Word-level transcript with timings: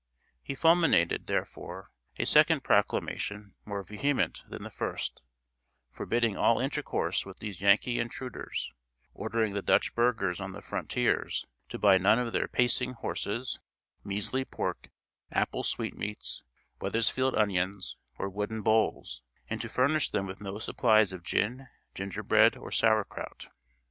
He 0.41 0.55
fulminated, 0.55 1.27
therefore, 1.27 1.91
a 2.17 2.25
second 2.25 2.63
proclamation 2.63 3.53
more 3.65 3.83
vehement 3.83 4.43
than 4.49 4.63
the 4.63 4.71
first, 4.71 5.21
forbidding 5.91 6.35
all 6.35 6.57
intercourse 6.59 7.23
with 7.23 7.37
these 7.37 7.61
Yankee 7.61 7.99
intruders; 7.99 8.73
ordering 9.13 9.53
the 9.53 9.61
Dutch 9.61 9.93
burghers 9.93 10.41
on 10.41 10.53
the 10.53 10.61
frontiers 10.63 11.45
to 11.69 11.77
buy 11.77 11.99
none 11.99 12.17
of 12.17 12.33
their 12.33 12.47
pacing 12.47 12.93
horses, 12.93 13.59
measly 14.03 14.43
pork, 14.43 14.89
apple 15.31 15.61
sweetmeats, 15.61 16.41
Weathersfield 16.79 17.35
onions, 17.37 17.95
or 18.17 18.27
wooden 18.27 18.63
bowls, 18.63 19.21
and 19.51 19.61
to 19.61 19.69
furnish 19.69 20.09
them 20.09 20.25
with 20.25 20.41
no 20.41 20.57
supplies 20.57 21.13
of 21.13 21.21
gin, 21.21 21.67
gingerbread, 21.93 22.57
or 22.57 22.71
sourkrout. 22.71 23.49